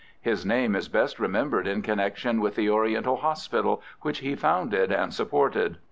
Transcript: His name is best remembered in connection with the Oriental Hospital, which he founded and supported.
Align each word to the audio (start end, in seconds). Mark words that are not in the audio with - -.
His 0.19 0.47
name 0.47 0.75
is 0.75 0.89
best 0.89 1.19
remembered 1.19 1.67
in 1.67 1.83
connection 1.83 2.41
with 2.41 2.55
the 2.55 2.71
Oriental 2.71 3.17
Hospital, 3.17 3.83
which 4.01 4.17
he 4.17 4.33
founded 4.33 4.91
and 4.91 5.13
supported. 5.13 5.77